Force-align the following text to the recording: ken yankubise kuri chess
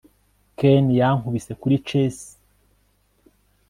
ken 0.57 0.85
yankubise 0.99 1.51
kuri 1.61 1.75
chess 1.87 2.17